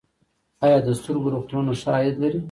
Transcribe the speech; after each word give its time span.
آیا 0.65 0.77
د 0.85 0.87
سترګو 0.99 1.27
روغتونونه 1.33 1.71
ښه 1.81 1.89
عاید 1.95 2.15
لري؟ 2.23 2.39